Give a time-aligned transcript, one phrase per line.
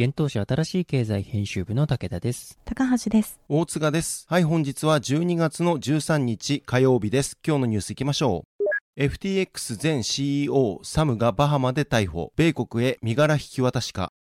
[0.00, 2.58] 現当社新しい経済編集部の武田です。
[2.64, 3.38] 高橋です。
[3.50, 4.24] 大塚です。
[4.26, 7.36] はい、本日は12月の13日火曜日です。
[7.46, 8.46] 今日のニュース行きましょ
[8.96, 9.02] う。
[9.02, 12.32] FTX 前 CEO サムがバハマで逮捕。
[12.36, 14.14] 米国へ身柄引き渡しか。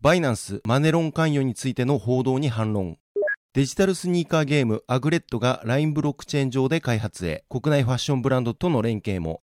[0.00, 2.96] バイナンスマネロン関与についての報道に反論。
[3.52, 7.44] デジタルスニーカーゲームアグレットが LINE ブロックチェーン上で開発へ。
[7.50, 9.42] 国内ファッションブランドとの連携も。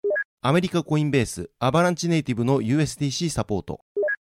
[0.41, 3.81] アメリカコインベース、アバランチネイティブの USDC サポート。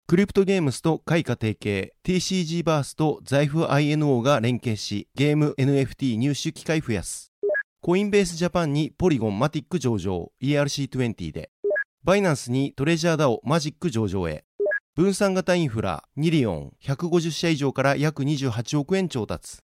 [0.09, 7.31] クリプトゲームスと開花提携、TCG バースと財布 INO が連携し、ゲーム NFT 入手機会増やす。
[7.79, 11.51] コインベースジャパンにポリゴンマティック上場、ERC20 で。
[12.03, 14.45] バイナンスにトレジャーダオマジック上場へ。
[14.95, 19.59] 分散型インフラ、ニリオン、150社以上から約28億円調達。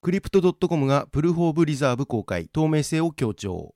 [0.00, 3.74] クリプト .com がプルフォーブリザーブ公開、透明性を強調。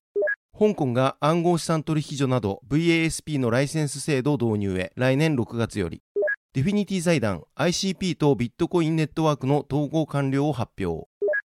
[0.56, 6.00] 香港が暗号資産取引所など VASP のライセンス制度導入へ来年6月より。
[6.54, 11.08] ディフィニティ財団 ICP とビットコインネットワークの統合完了を発表。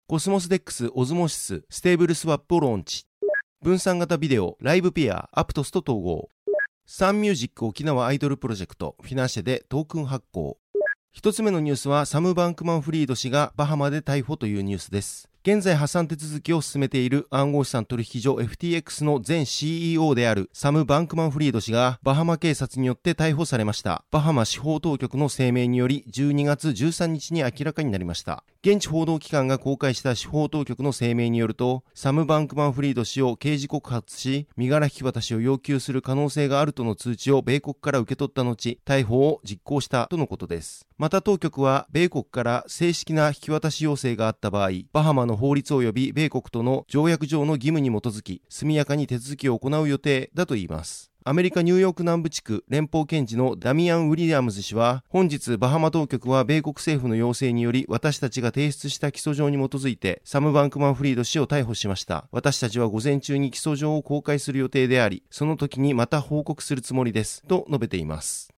[0.06, 3.06] コスモスデックスオズモシスステーブルスワップをローンチ。
[3.62, 6.28] 分散型ビデオライブピアアプトスと統合。
[6.84, 10.58] サンミュージック沖縄アイドルプロジェクトフィナンシェでトークン発行。
[11.12, 15.29] 一つ目のニュースはサム・バンクマン・フリード氏がバハマで逮捕というニュースです。
[15.42, 24.04] 現在破産手続きを進めている暗号資産取引所 FTX の前 CEO であるサム・バンクマン・フリード氏がバハマ警察によって逮捕されました。
[24.10, 28.44] バハマ司法当局の声明により12月13日に明らかになりました。
[28.62, 40.86] 現地報道機関が公開した司法当局の声明によると、サム・バンクマン・フリード氏を刑事告発し、身柄引き渡しを要求する可能性があるとの通知を米国から受け取った後、逮捕を実行したとのことです。
[40.98, 51.10] また当局は、米国から正式な引き渡し要請があった場合、バハマのの法律及び米国との条約上の義務に基づき、速やかに手続きを行う予定だといいます。
[51.22, 62.26] アメリカ・ニューヨーク南部地区連邦検事のダミアン・ウィリアムズ氏は、本日バハマ当局は米国政府の要請により私たちが提出した起訴状に基づいてサム・バンクマン・フリード氏を逮捕しました。
[62.32, 67.42] 私たちは午前中に起訴状を公開する予定であり、その時にまた報告するつもりです。
[67.46, 68.48] と述べています。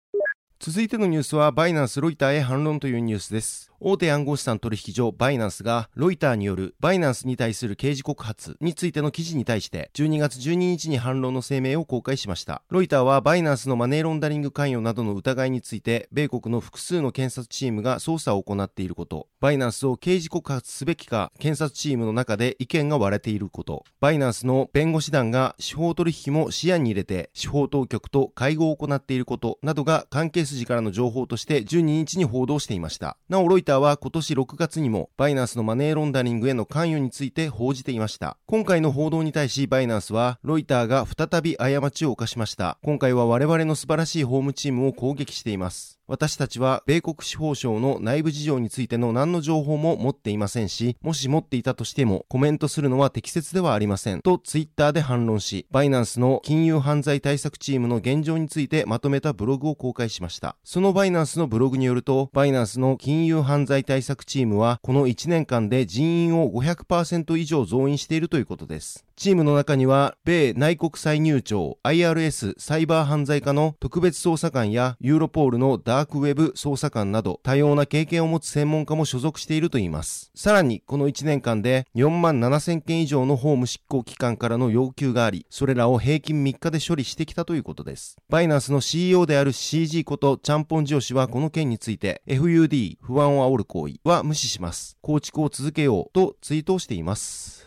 [0.60, 3.71] 続いてのニュースはバイナンス・ロイターへ反論というニュースです。
[3.84, 12.62] 大手暗号資産取引所バイナンスがロイターによるバイナンスに対する刑事告発についての記事に対して12月12日に反論の声明を公開しました。
[12.70, 33.16] ロイターはバイナンスのマネーロンダリング関与などの疑いについて米国の複数の検察チームが捜査を行っていること、バイナンスを刑事告発すべきか検察チームの中で意見が割れていること、バイナンスの弁護士団が司法取引も視野に入れて司法当局と会合を行っていることなどが関係筋からの情報として12日に報道していました。
[33.28, 38.36] なおロイターターは今年6月にもバイナンスのマネーロンダリングへの関与について報じていました。
[38.46, 42.76] 今回の報道に対しバイナンスはロイターが再び過ちを犯しました。
[42.82, 46.01] 今回は我々の素晴らしいホームチームを攻撃しています。
[46.12, 54.20] 私たちは米国司法省の内部事情についての何の情報も持っていませんし、もし持っていたとしてもコメントするのは適切ではありません。
[54.20, 60.56] とツイッターで反論し、バイナンスの金融犯罪対策チームの現状についてまとめたブログを公開しました。
[60.64, 69.06] そのバイナンスのブログによると、バイナンスの金融犯罪対策チームはこの1年間で人員を500%以上増員しているということです。
[69.22, 80.32] チームの中には、米内国際入庁 IRS サイバー犯罪課の特別捜査官やユーロポールのダークウェブ捜査官など多様な経験を持つ専門家も所属しているといいます。
[80.34, 88.16] さらに、この1年間で4万7000件以上の法務執行機関からの要求があり、それらを平均3日で処理してきたということです。
[88.28, 94.98] バイナンスの CEO である CG ことチャンポンジオ氏はこの件について FUD 不安を煽る行為は無視します。
[95.00, 97.61] 構築を続けようとツイートをしています。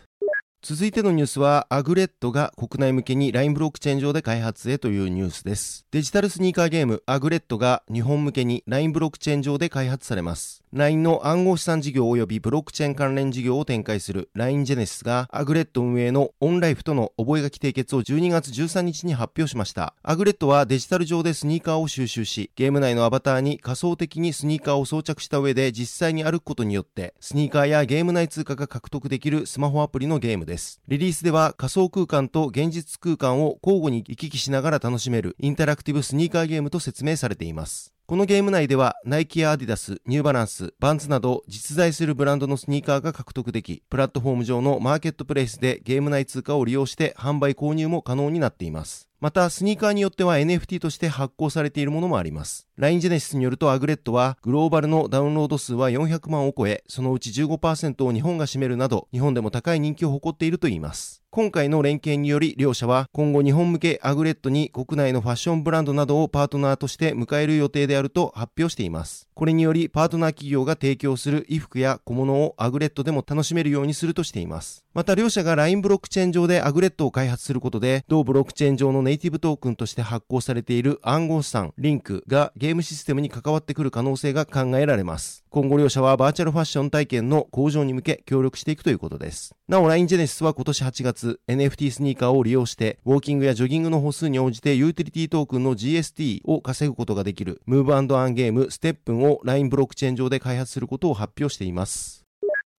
[0.62, 5.86] 続いてのニュースは、アグレットが国内向けに LINE ブロックチェーン上で開発へというニュースです。
[5.92, 10.64] デジタルスニーカーゲーム、アグレットが日本向けに LINE ブロックチェーン上で開発されます。
[10.76, 19.94] LINE の暗号資産事業及びブロックチェーン関連事業を展開する LINE ジェネシスがアグレット運営のオンライフとの覚書締結を12月13日に発表しました。
[20.02, 30.82] アグレットはデジタル上でスニーカーを収集し、ゲーム内のアバターに仮想的にスニーカーを装着した上で実際に歩くことによって、スニーカーやゲーム内通貨が獲得できるスマホアプリのゲームです。
[30.88, 37.95] リリースでは仮想空間と現実空間を交互に行き来しながら楽しめるインタラクティブスニーカーゲームと説明されています。
[38.08, 49.08] このゲーム内では、ナイキやアディダス、ニューバランス、バンズなど実在するブランドのスニーカーが獲得でき、プラットフォーム上のマーケットプレイスでゲーム内通貨を利用して販売購入も可能になっています。
[49.18, 52.68] また、スニーカーによっては NFT として発行されているものもあります。
[52.76, 61.22] LINE ジェネシスによるとアグレットは、グローバルのダウンロード数は400万を超え、そのうち15%を日本が占めるなど、日本でも高い人気を誇っているといいます。
[61.36, 69.28] 今回の連携により両社は今後日本向けアグレットに国内のファッションブランドなどをパートナーとして迎える予定であると発表しています。
[69.34, 74.85] これによりパートナー企業が提供する衣服や小物をアグレットでも楽しめるようにするとしています。
[74.96, 85.44] また両社が LINE ブロックチェーン上でアグレットを開発することで同ブロックチェーン上のネイティブトークンとして発行されている暗号資産、リンクがゲームシステムに関わってくる可能性が考えられます。
[85.50, 89.54] 今後両社はバーチャルファッション体験の向上に向け協力していくということです。
[89.68, 102.15] なお LINE ジェネシスは今年8月 NFT スニーカーを利用してウォーキングやジョギングの歩数に応じてユーティリティトークンの GST を稼ぐことができるムーブアンゲームステップンを LINE ブロックチェーン上で開発することを発表しています。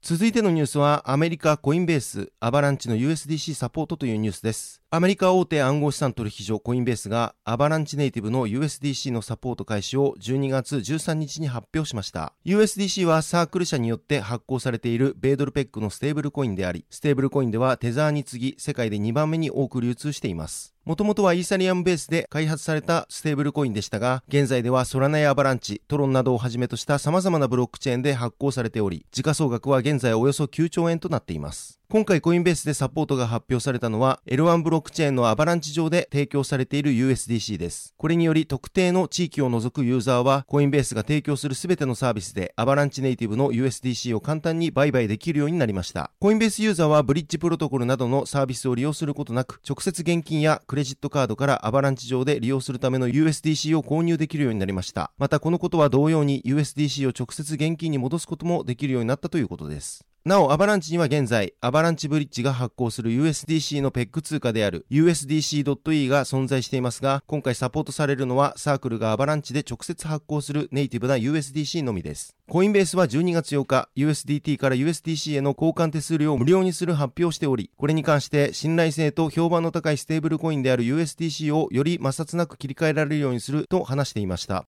[0.09, 4.81] 続いてのニュースはアメリカコインベースアバランチの USDC サポートというニュースです。
[4.89, 12.31] アメリカ大手暗号資産取引所コインベースがアバランチネイティブの USDC のサポート開始を12月13日に発表しました。
[12.45, 20.73] USDC はサークル社によって発行されている米ドルペッグのステーブルコインであり、ステーブルコインではテザーに次ぎ世界で2番目に多く流通しています。
[20.85, 31.81] もともとはイーサリアムベースで開発されたステーブルコインでしたが、現在ではソラナやアバランチ、トロンなどをはじめとした様々なブロックチェーンで発行されており、時価総額は現在およそ9兆円となっています。
[31.89, 37.93] 今回コインベースでサポートが発表されたのは L1 ブロックチェーンのアバランチ上で提供されている USDC です。
[37.95, 46.11] これにより特定の地域を除くユーザーはコインベースが提供するすべてのサービスでアバランチネイティブの USDC を簡単に売買できるようになりました。
[46.19, 55.11] コインベースユーザーはブリッジプロトコルなどのサービスを利用することなく直接現金やクレジットカードからアバランチ上で利用するための USDC を購入できるようになりました。
[55.17, 60.06] またこのことは同様に USDC を直接現金に戻すこともできるようになったということです。
[60.27, 72.35] なお、アバランチには現在、アバランチブリッジが発行する USDC のペッグ通貨である USDC.E が存在していますが、今回サポートされるのはサークルがアバランチで直接発行するネイティブな USDC のみです。
[72.49, 84.65] コインベースは12月8日、USDT から USDC への交換手数料を無料にする発表しており、これに関して信頼性と評判の高いステーブルコインである USDC をより摩擦なく切り替えられるようにすると話していました。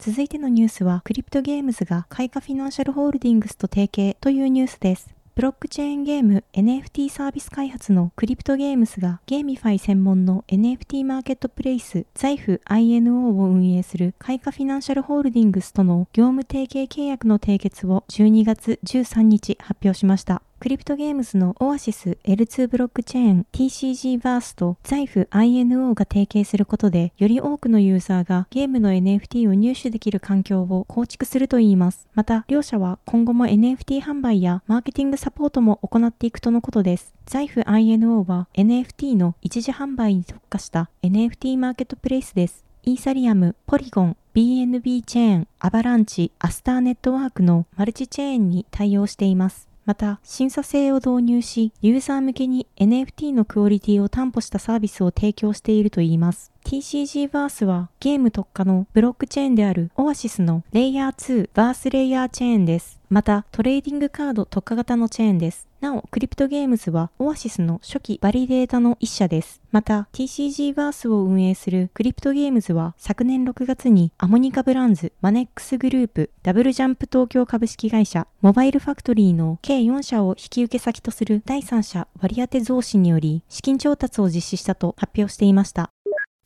[0.00, 5.12] 続いてのニュースは、クリプトゲームズが開花フィナンシャルホールディングスと提携というニュースです。
[5.34, 20.42] ブロックチェーンゲーム NFT サービス開発のクリプトゲームスがゲーミファイ専門の NFT マーケットプレイス財布 INO を運営する開花フィナンシャルホールディングスとの業務提携契約の締結を12月13日発表しました。
[20.60, 32.08] クリプトゲームズのオアシス L2 ブロックチェーン TCG バースと財布 INO が提携することで、より多くのユーザーがゲームの NFT を入手できる環境を構築するといいます。
[32.12, 37.14] また、両社は今後も NFT 販売やマーケティングサポートも行っていくとのことです。
[37.26, 42.64] 財布 INO は NFT の一次販売に特化した NFT マーケットプレイスです。
[42.82, 49.67] イーサリアム、ポリゴン、BNB チェーン、アバランチ、アスターネットワークのマルチチェーンに対応しています。
[49.88, 56.52] また、審査制を導入し、ユーザー向けに NFT のクオリティを担保したサービスを提供しているといいます。
[56.64, 62.98] TCG バースはゲーム特化のブロックチェーンであるオアシスのレイヤー2バースレイヤーチェーンです。
[63.08, 65.66] また、トレーディングカード特化型のチェーンです。
[65.80, 69.62] なお、クリプトゲームズはオアシスの初期バリデータの一社です。
[69.70, 85.90] また、TCG バースを運営するクリプトゲームズは昨年6月にアニモカブランズ、マネックスグループ、ダブルジャンプ東京株式会社、モバイルファクトリーの計4社を引き受け先とする第3社割当増資により資金調達を実施したと発表していました。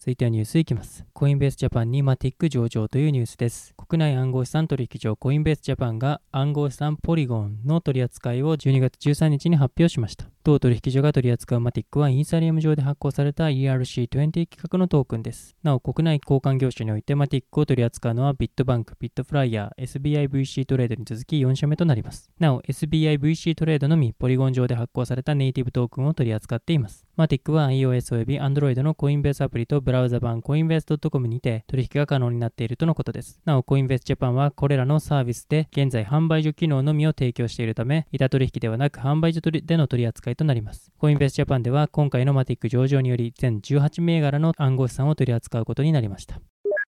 [0.02, 1.04] 続いてはニュースいきます。
[1.12, 3.72] コインベースジャパンにマティック上場というニュースです。
[3.76, 10.26] 国内暗号資産取引所コインベースジャパンが暗号資産ポリゴンの取り扱いを12月13日に発表しました。
[10.42, 15.54] 同取引所が取り扱うマティックはイーサリアム上で発行された ERC20 規格のトークンです。
[15.62, 22.28] なお、国内交換業者においてマティックを取り扱うのはビットバンク、ビットフライヤー、SBIVC トレードに続き4社目となります。
[22.40, 27.06] なお、SBIVC トレードのみポリゴン上で発行されたネイティブトークンを取り扱っています。
[27.14, 33.38] マティックは iOS および Android のコインベースアプリとブラウザ版コインベース .com にて取引が可能になっているとのことです。
[33.44, 40.90] なお、コインベースジャパンはこれらのサービスで現在販売所機能のみを提供しているため、板取引ではなく販売所での取り扱いとなります。
[40.96, 46.40] コインベースジャパンでは今回のマティック上場により全18銘柄の暗号資産を取り扱うことになりました。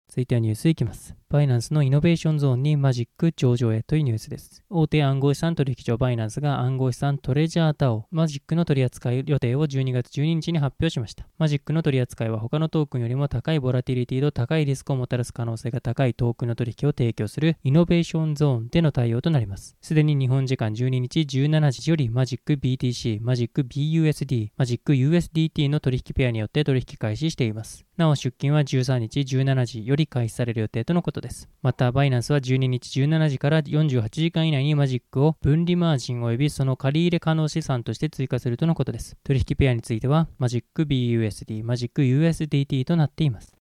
[0.08, 1.14] 続いてのニュースいきます。
[1.30, 4.64] バイナンスのイノベーションゾーンにマジック上場へというニュースです。
[4.70, 11.26] 大手暗号資産取引所バイナンスが暗号資産トレジャー DAO マジックの取扱い予定を12月12日に発表しました。
[11.36, 19.76] マジックの取り扱いは他のトークンよりも高いボラティリティと高いリスクをもたらす可能性が高いトークンの取引を提供するイノベーションゾーンでの対応となります。
[19.82, 27.84] すでに日本時間12日17時よりマジック BTC、マジック BUSD、マジック USDT の取引ペアによって取引開始しています。
[27.98, 31.48] なお出金は13日17時より開始される予定とのことです。
[31.62, 39.16] また、バイナンスは12日17時から48時間以内にマジックを分離マージン及びその借り入れ可能資産として追加するとのことです。
[39.24, 43.52] 取引ペアについては、マジック BUSD、マジック USDT となっています。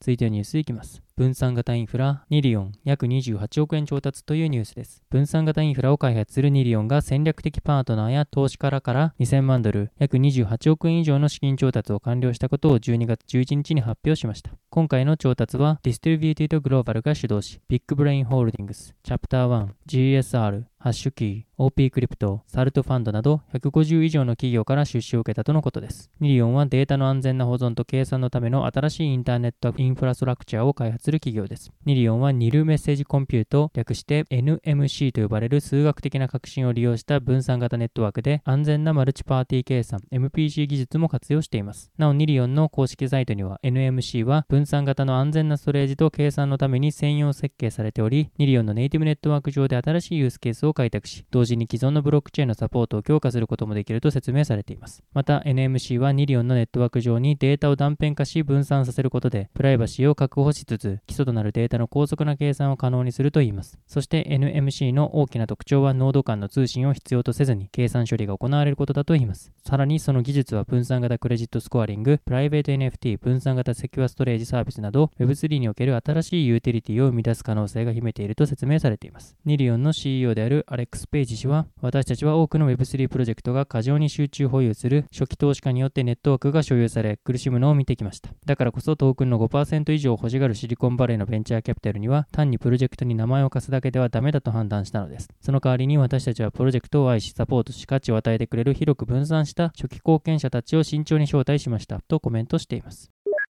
[0.00, 1.05] 続いてのニュースいきます。
[1.16, 5.02] 分散型インフラ、ニリオン約28億円調達というニュースです。
[5.08, 14.50] 分散型インフラを開発するニリオンが戦略的パートナーや投資家らから2000万ドル、約28億円以上の資金調達を完了したことを12月11日に発表しました。
[14.68, 26.12] 今回の調達は、ディストリビューティッドグローバルが主導し、ビッグブレインホールディングス、チャプター1、GSR、ハッシュキー、OP クリプト、サルトファンドなど150以上の企業から出資を受けたとのことです。
[26.20, 31.70] ニリオンはデータの安全な保存と計算のための新しいインターネットインフラストラクチャーを開発する企業です。
[31.84, 41.92] ニリオンはニルメッセージコンピュート、略して NMC と呼ばれる数学的な革新を利用した分散型ネットワークで安全なマルチパーティー計算 MPC 技術も活用しています。
[41.96, 55.04] なお、ニリオンの公式サイトには NMC は分散型の安全なストレージと計算のために専用設計されており、ニリオンのネイティブネットワーク上で新しいユースケースを開拓し、同時に既存のブロックチェーンのサポートを強化することもできると説明されています。
[55.14, 63.78] また、NMC はニリオンのネットワーク上にデータを断片化し分散させることで、プライバシーを確保しつつ、基礎となるデータの高速な計算を可能にするといいます。
[63.86, 69.52] そして NMC の大きな特徴はノード間の通信を必要とせずに計算処理が行われることだといいます。
[69.64, 79.36] さらにその技術は分散型クレジットスコアリング、プライベート NFT、分散型セキュアストレージサービスなど Web3 における新しいユーティリティを生み出す可能性が秘めていると説明されています。
[79.44, 88.30] ニリオンの CEO であるアレックス・ペイジ氏は、私たちは多くの Web3 プロジェクトが過剰に集中保有する初期投資家によってネットワークが所有され苦しむのを見てきました。
[88.44, 95.28] だからこそトークンの5%以上を欲しがるシリコンコンバレーのベンチャーキャピタルには単にプロジェクトに名前を貸すだけではダメだと判断したのです。
[95.40, 103.10] その代わりに私たちはプロジェクトを愛しサポートし価値を与えてくれる広く分散した初期貢献者たちを慎重に招待しましたとコメントしています。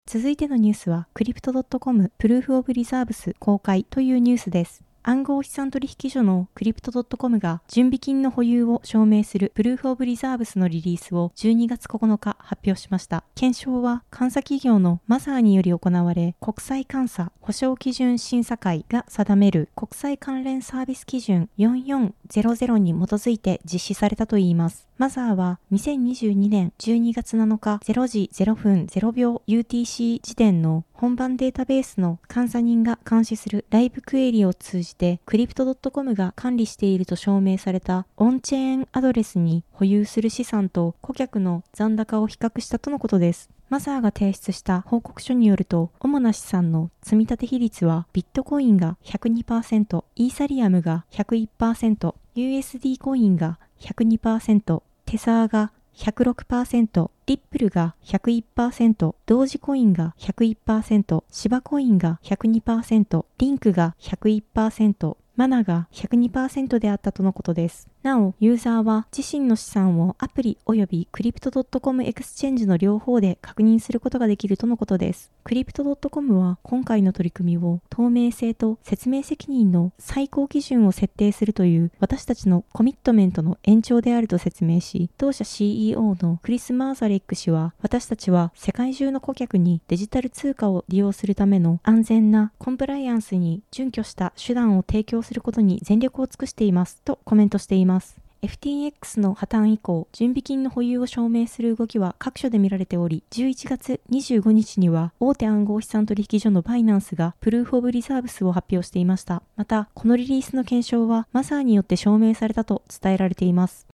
[0.07, 4.81] 続いてのニュースは、クリプト .com プルーフオブリザーブス公開というニュースです。
[5.09, 13.23] 暗号資産取引所のクリプトドットコムが準備金の保有を証明するプルーフオブリザーブスのリリースを12月9日発表しました。
[13.33, 24.87] 検証は監査企業のマザーにより行われ、国際監査保証基準審査会が定める国際関連サービス基準4400に基づいて実施されたといいます。
[24.99, 43.49] マザーは2022年12月7日0時0分0秒 UTC 時点の本番データベースの監査人が監視するライブクエリを通じてクリプト .com が管理していると証明されたオンチェーンアドレスに保有する資産と顧客の残高を比較したとのことです。
[43.69, 67.87] マザーが提出した報告書によると、主な資産の積立比率は、ビットコインが102%、イーサリアムが101%、USD コインが102%、テサーが106%、リップルが101%、同時コインが101%、シバコインが102%、リンクが101%、マナが102%であったとのことです。
[68.01, 71.51] なお、ユーザーは自身の資産をアプリ及びクリプト
[71.81, 75.33] .com エクスチェンジの両方で確認することができるとのことです。
[75.43, 97.88] クリプト .com は今回の取り組みを透明性と説明責任の最高基準を設定するという私たちのコミットメントの延長であると説明し、当社 CEO のクリス・マーザレック氏は私たちは世界中の顧客にデジタル通貨を利用するための安全なコンプライアンスに準拠した手段を提供することに全力を尽くしていますとコメントしています。
[97.89, 109.43] ます FTX の破綻以降、準備金の保有を証明する動きは各所で見られており、11月25日には大手暗号資産取引所のバイナンスがプルーフオブリザーブスを発表していました。
[109.57, 113.88] また、このリリースの検証はマザーによって証明されたと伝えられています。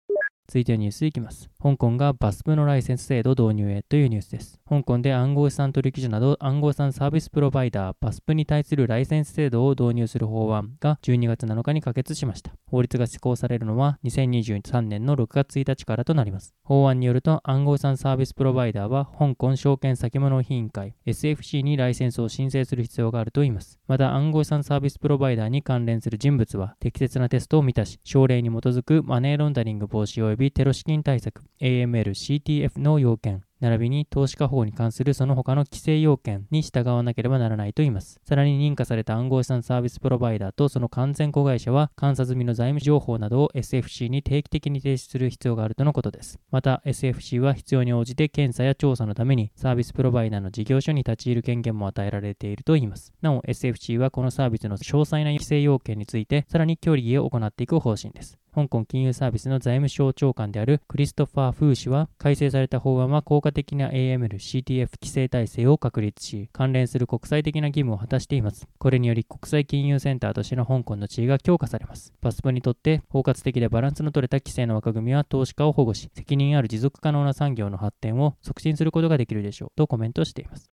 [0.47, 1.49] 続いてのニュースいきます。
[1.61, 4.59] 香港がバスプのライセンス制度導入へというニュースです。
[4.69, 12.51] 香港で暗号資産取引所など暗号資産サービスプロバイダーバスプに対するライセンス制度を導入する法案が12月7日に可決しました。
[12.67, 16.53] 法律が施行されるのは2023年の6月1日からとなります。
[16.63, 23.79] 法案によると暗号資産サービスプロバイダーは香港証券先物委員会 SFC にライセンスを申請する必要があるといいます。
[23.87, 38.19] また暗号資産サービスプロバイダーに関連する人物は適切なテストを満たし、省令に基づくマネーロンダリング防止及びテロ資金対策 AML、CTF の要件、並びに投資家法に関するその他の規制要件に従わなければならないと言います。
[38.23, 46.39] さらに認可された暗号資産サービスプロバイダーとその完全子会社は監査済みの財務情報などを SFC に定期的に提出する必要があるとのことです。
[46.51, 53.13] また SFC は必要に応じて検査や調査のためにサービスプロバイダーの事業所に立ち入る権限も与えられていると言います。
[53.21, 58.37] なお SFC はこのサービスの詳細な規制要件についてさらに協議を行っていく方針です。
[58.55, 68.65] 香港金融サービスの財務省長官であるクリストファー・フー氏は、改正された法案は効果的な AML、CTF 規制体制を確立し、関連する国際的な義務を果たしています。
[68.79, 72.13] これにより国際金融センターとしての香港の地位が強化されます。
[72.21, 80.71] パスポにとって包括的でバランスの取れた規制の枠組みは投資家を保護し、責任ある持続可能な産業の発展を促進することができるでしょうとコメントしています。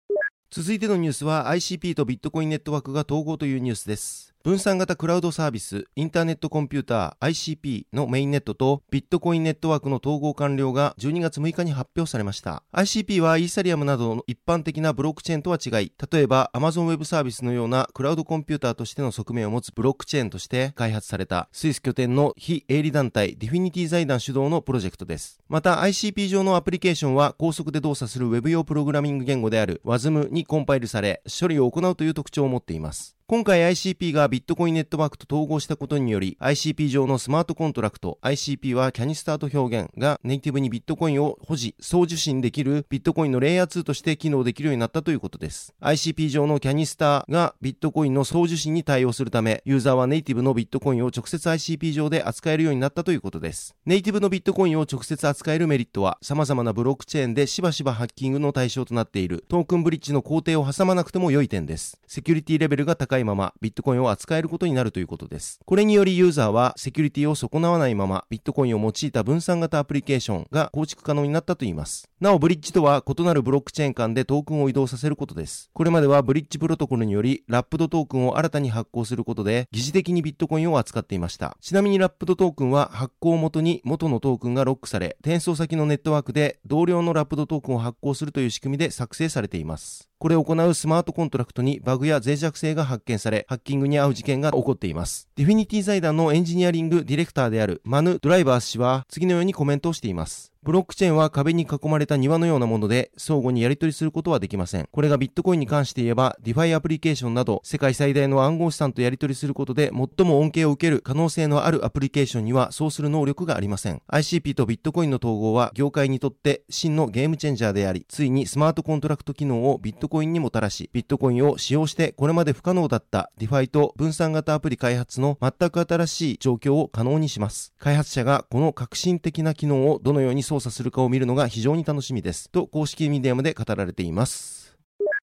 [0.52, 4.34] 続いてのニュースは ICP とビットコインネットワークが統合というニュースです。
[4.42, 12.64] 分散型クラウドサービス、インターネットコンピューター ICP のメインネットとビットコインネットワークの統合完了が12月6日に発表されました。
[12.72, 25.42] ICP はイーサリアムなどの一般的なブロックチェーンとは違い、例えば Amazon Web サービスのようなクラウドコンピューターとしての側面を持つブロックチェーンとして開発されたスイス拠点の非営利団体ディフィニティ財団主導のプロジェクトです。
[25.50, 33.19] また ICP 上のアプリケーションは高速で動作する Web 用プログラミング言語である WASM にコンパイルされ処理を行うという特徴を持っています。
[33.30, 45.76] 今回 ICP がビットコインネットワークと統合したことにより ICP 上のスマートコントラクト ICP はキャニスターと表現がネイティブにビットコインを保持、送受信できるビットコインのレイヤー2として機能できるようになったということです。
[45.80, 53.76] ICP 上のキャニスターがビットコインの送受信に対応するためユーザーはネイティブのビットコインを直接 ICP 上で扱えるようになったということです。
[53.86, 62.00] ネイティブのビットコインを直接扱えるメリットは様々なブロックチェーンでしばしばハッキングの対象となっているトークンブリッジの工程を挟まなくても良い点です。
[62.08, 65.60] セキュリティレベルが高いままビットコインを扱えることになるということです。
[65.66, 72.10] これによりユーザーはセキュリティを損なわないままビットコインを用いた分散型アプリケーションが構築可能になったといいます。
[72.20, 75.70] なお、ブリッジとは異なるブロックチェーン間でトークンを移動させることです。
[75.74, 81.58] これまではブリッジプロトコルによりラップドトークンを新たに発行することで疑似的にビットコインを扱っていました。
[81.62, 90.10] ちなみにラップドトークンは発行元に元のトークンがロックされ、転送先のネットワークで同量のラップドトークンを発行するという仕組みで作成されています。
[90.20, 95.28] これを行うスマートコントラクトにバグや脆弱性が発見され、ハッキングに遭う事件が起こっています。
[95.36, 100.54] ディフィニティ財団のエンジニアリングディレクターであるマヌ・ドライバース氏は次のようにコメントをしています。
[100.70, 104.88] ブロックチェーンは壁に囲まれた庭のようなもので相互にやり取りすることはできません。
[104.92, 114.04] これがビットコインに関して言えば DeFi アプリケーションなど世界最大の暗号資産とやり取りすることで最も恩恵を受ける可能性のあるアプリケーションにはそうする能力がありません。
[114.12, 127.74] ICP とビットコインの統合は業界にとって真のゲームチェンジャーであり、ついにスマートコントラクト機能をビットコインにもたらし、ビットコインを使用してこれまで不可能だった DeFi と分散型アプリ開発の全く新しい状況を可能にします。
[127.80, 132.50] 開発者がこの革新的な機能をどのように操作するかを見るのが非常に楽しみです。
[132.50, 134.60] と公式メディアムで語られています。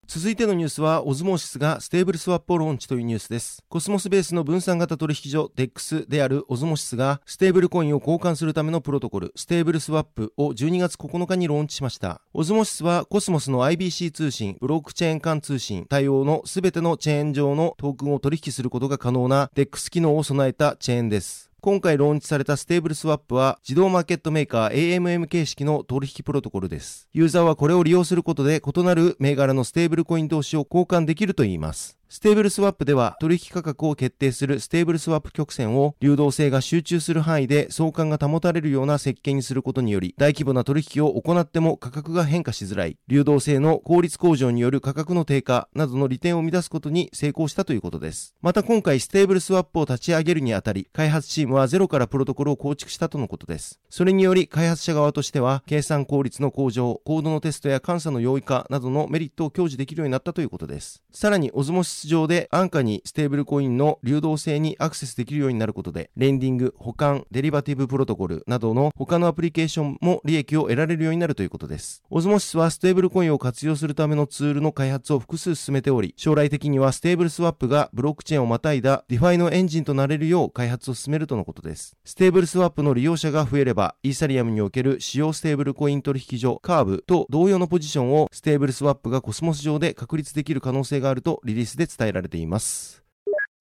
[0.08, 3.64] 続いてのニュースは、オズモーシスがステーブルスワップをローンチというニュースです。
[3.68, 12.20] コスモスベースの分散型取引所 DEX であるオズモシスが、ステーブルコインを交換するためのプロトコル、ステーブルスワップを12月9日にローンチしました。
[12.32, 21.45] オズモシスはコスモスの IBC 通信、ブロックチェーン間通信、対応のすべてのチェーン上のトークンを取引することが可能な DEX 機能を備えたチェーンです。
[21.66, 27.08] 今回ローンチされたステーブルスワップは自動マーケットメーカー AMM 形式の取引プロトコルです。
[27.12, 31.95] ユーザーはこれを利用することで異なる銘柄のステーブルコイン同士を交換できるといいます。
[32.08, 48.34] ステーブルスワップでは取引価格を決定するステーブルスワップ曲線を流動性が集中する範囲で相関が保たれるような設計にすることにより大規模な取引を行っても価格が変化しづらい流動性の効率向上による価格の低下などの利点を生み出すことに成功したということです。
[48.40, 53.80] また今回ステーブルスワップを立ち上げるにあたり開発チームはゼロからプロトコルを構築したとのことです。
[53.90, 61.02] それにより開発者側としては計算効率の向上、コードのテストや監査の容易化などのメリットを享受できるようになったということです。
[61.10, 72.02] さらにオズモシス上で安価にステーブルコインの流動性にアクセスできるようになることで、レンディング、保管、デリバティブプロトコルなどの他のアプリケーションも利益を得られるようになるということです。
[72.10, 81.96] オズモシスはステーブルコインを活用するためのツールの開発を複数進めており、将来的にはステーブルスワップがブロックチェーンをまたいだ DeFi のエンジンとなれるよう開発を進めるとのことです。
[82.04, 93.05] ステーブルスワップの利用者が増えれば、イーサリアムにおける主要ステーブルコイン取引所カーブと同様のポジションをステーブルスワップがコスモス上で確立できる可能性があるとリリースで伝えられています。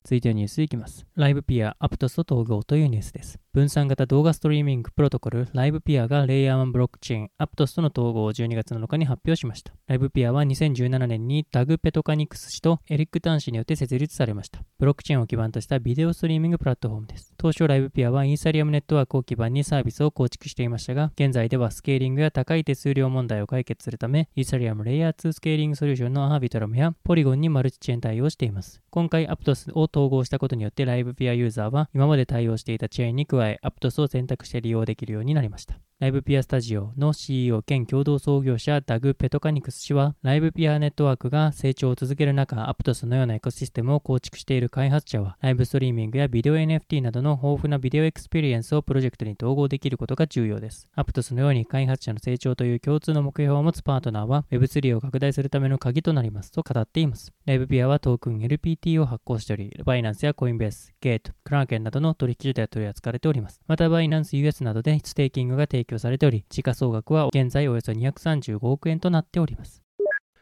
[0.06, 1.04] 続いてはニュースいきます。
[1.16, 3.40] ライブピア、アプトスと統合というニュースです。
[3.54, 9.74] 分散型動画ストリーミングプロトコル、ライブピアがレイヤー1ブロックチェーン、アプトスとの統合を12月7日に発表しました。
[9.88, 14.60] ライブピアは2017年にダグ・ペトカニクス氏とエリック・タン氏によって設立されました。
[14.78, 17.34] ブロックチェーンを基盤としたビデオストリーミングプラットフォームです。
[17.38, 28.82] 当初ライブピアはイーサリアムネットワークを基盤にサービスを構築していましたが、現在ではスケーリングや高い手数料問題を解決するため、イーサリアムレイヤー2スケーリングソリューションのアービトラムやポリゴンにマルチチェーン対応しています。
[28.92, 35.80] 今回アプトスを統合したことによってライブピアユーザーは今まで対応していたチェーンに加えアプトスを選択して利用できるようになりました。
[35.98, 50.90] ライブピアスタジオの CEO 兼共同創業者ダグ・ペトカニクス氏は、ライブピアネットワークが成長を続ける中、アプトスのようなエコシステムを構築している開発者は、ライブストリーミングやビデオ NFT などの豊富なビデオエクスペリエンスをプロジェクトに統合できることが重要です。
[50.96, 57.32] アプトスのように開発者の成長という共通の目標を持つパートナーは、Web3 を拡大するための鍵となりますと語っています。
[57.46, 63.62] ライブピアはトークン LPT を発行しており、バイナンスやコインベース、ゲート、クラーケンなどの取引所で取り扱われております。
[63.66, 69.85] また、バイナンス US などでステーキングが提供されており、時価総額は現在およそ235億円となっております。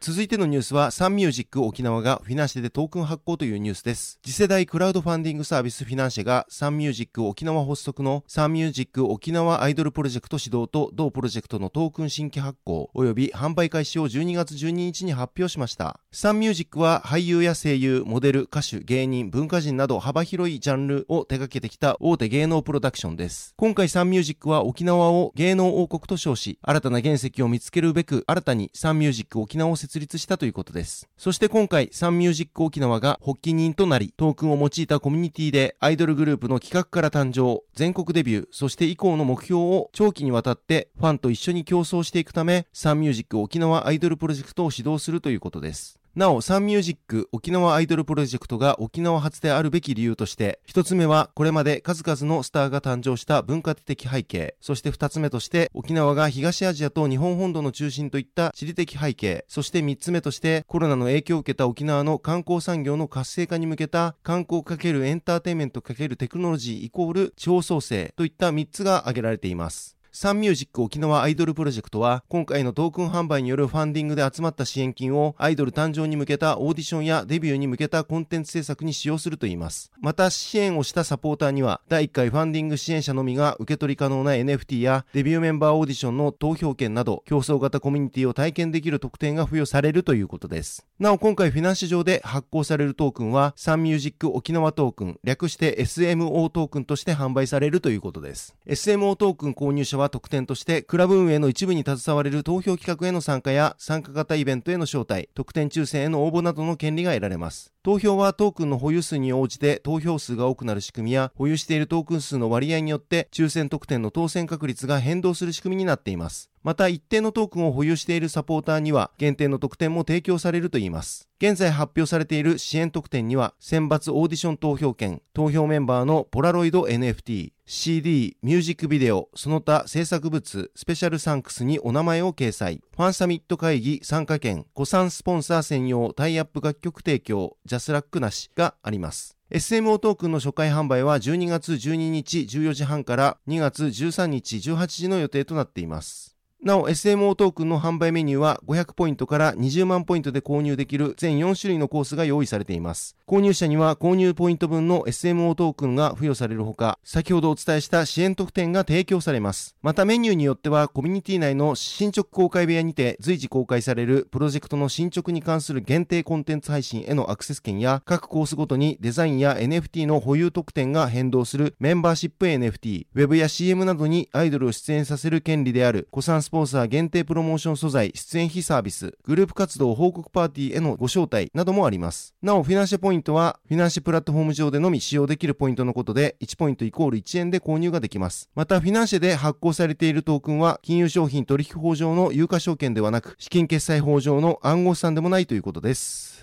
[0.05, 4.19] 続いてのニュースは、サンミュージック沖縄がフィナンシェでトークン発行というニュースです。
[4.21, 16.01] 次世代クラウドファンディングサービスフィナンシェがサンミュージック沖縄発足のサンミュージック沖縄アイドルプロジェクト始動と同プロジェクトのトークン新規発行及び販売開始を12月12日に発表しました。
[16.11, 23.53] サンミュージックは俳優や声優、モデル、歌手、芸人、文化人など幅広いジャンルを手掛けてきた大手芸能プロダクションです。
[23.55, 31.07] 今回サンミュージックは沖縄を芸能王国と称し、新たな原石を見つけるべく新たにサンミュージック沖縄を設立したということです。
[31.17, 46.02] そして今回、サンミュージック沖縄が発起人となり、トークンを用いたコミュニティでアイドルグループの企画から誕生、全国デビュー、そして以降の目標を長期にわたってファンと一緒に競争していくため、サンミュージック沖縄アイドルプロジェクトを指導するということです。
[46.15, 69.97] なお、サンミュージック沖縄アイドルプロジェクトが沖縄発であるべき理由として、一つ目はこれまで数々のスターが誕生した文化的背景、そして二つ目として沖縄が東アジアと日本本土の中心といった地理的背景、そして三つ目としてコロナの影響を受けた沖縄の観光産業の活性化に向けた観光×エンターテインメント×テクノロジーイコール地方創生といった三つが挙げられています。
[70.15, 79.91] サンミュージック沖縄アイドルプロジェクトは、今回のトークン販売によるファンディングで集まった支援金をアイドル誕生に向けたオーディションやデビューに向けたコンテンツ制作に使用するといいます。
[79.99, 90.85] また、支援をしたサポーターには、第1回ファンディング支援者のみが受け取り可能な NFT やデビューメンバーオーディションの投票権など、競争型コミュニティを体験できる特典が付与されるということです。
[90.99, 98.55] なお、今回フィナンシ上で発行されるトークンは、サンミュージック沖縄トークン、略して SMO トークンとして販売されるということです。
[98.67, 107.72] SMO トークン購入者はは特典として、クラブ運営の一部に携われる投票企画への参加や参加型イベントへの招待、特典抽選への応募などの権利が得られます。
[107.85, 116.49] 投票はトークンの保有数に応じて投票数が多くなる仕組みや保有しているトークン数の割合によって抽選特典の当選確率が変動する仕組みになっています。
[116.63, 121.27] また一定のトークンを保有しているサポーターには限定の特典も提供されるといいます。
[121.39, 139.35] 現在発表されている支援特典には選抜オーディション投票権、投票メンバーのポラロイド NFT、CD、ミュージックビデオ、その他制作物、スペシャルサンクスにお名前を掲載、ファンサミット会議参加券、古参スポンサー専用タイアップ楽曲提供、ジャスラックなしがあります。
[139.49, 146.32] SMO トークンの初回販売は12月12日14時半から2月13日18時の予定となっています。
[146.63, 153.17] なお SMO トークンの販売メニューは500ポイントから20万ポイントで購入できる全4種類のコースが用意されています。
[153.27, 159.75] 購入者には購入ポイント分の SMO トークンが付与されるほか、先ほどお伝えした支援特典が提供されます。
[159.81, 182.35] またメニューによってはコミュニティ内の進捗公開部屋にて随時公開されるプロジェクトの進捗に関する限定コンテンツ配信へのアクセス権や各コースごとにデザインや NFT の保有特典が変動するメンバーシップ NFT、ウェブや CM などにアイドルを出演させる権利である古参スポンサー限定プロモーション素材出演費サービス、グループ活動報告パーティーへのご招待などもあります。
[182.43, 188.51] なお、フィナンシェポイントはフィナンシェプラットフォーム上でのみ使用できるポイントのことで1ポイントイコール1円で購入ができます。
[188.53, 196.42] また、フィナンシェで発行されているトークンは金融商品取引法上の有価証券ではなく、資金決済法上の暗号資産でもないということです。